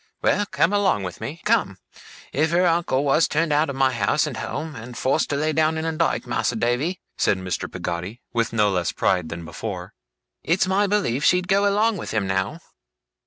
Well! 0.23 0.47
come 0.47 0.73
along 0.73 1.03
with 1.03 1.21
me 1.21 1.41
come! 1.45 1.77
If 2.33 2.49
her 2.49 2.65
uncle 2.65 3.03
was 3.05 3.27
turned 3.27 3.53
out 3.53 3.69
of 3.69 3.75
house 3.75 4.25
and 4.25 4.37
home, 4.37 4.75
and 4.75 4.97
forced 4.97 5.29
to 5.29 5.35
lay 5.35 5.53
down 5.53 5.77
in 5.77 5.85
a 5.85 5.91
dyke, 5.91 6.25
Mas'r 6.25 6.55
Davy,' 6.57 6.99
said 7.17 7.37
Mr. 7.37 7.71
Peggotty, 7.71 8.19
with 8.33 8.51
no 8.51 8.71
less 8.71 8.91
pride 8.91 9.29
than 9.29 9.45
before, 9.45 9.93
'it's 10.43 10.65
my 10.65 10.87
belief 10.87 11.23
she'd 11.23 11.47
go 11.47 11.69
along 11.71 11.97
with 11.97 12.09
him, 12.15 12.25
now! 12.25 12.61